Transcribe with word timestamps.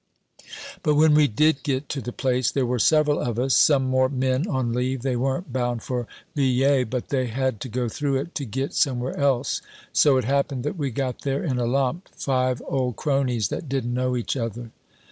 "But 0.81 0.95
when 0.95 1.13
we 1.13 1.27
did 1.27 1.61
get 1.61 1.87
to 1.89 2.01
the 2.01 2.11
place, 2.11 2.49
there 2.49 2.65
were 2.65 2.79
several 2.79 3.19
of 3.19 3.37
us 3.37 3.53
some 3.53 3.83
more 3.83 4.09
men 4.09 4.47
on 4.47 4.73
leave 4.73 5.03
they 5.03 5.15
weren't 5.15 5.53
bound 5.53 5.83
for 5.83 6.07
Villers, 6.35 6.87
but 6.89 7.09
they 7.09 7.27
had 7.27 7.59
to 7.61 7.69
go 7.69 7.87
through 7.87 8.15
it 8.15 8.33
to 8.33 8.45
get 8.45 8.73
somewhere 8.73 9.15
else. 9.15 9.61
So 9.93 10.17
it 10.17 10.23
happened 10.23 10.63
that 10.63 10.75
we 10.75 10.89
got 10.89 11.21
there 11.21 11.43
in 11.43 11.59
a 11.59 11.67
lump 11.67 12.07
five 12.15 12.63
old 12.65 12.95
cronies 12.95 13.49
that 13.49 13.69
didn't 13.69 13.93
know 13.93 14.17
each 14.17 14.35
other. 14.35 14.71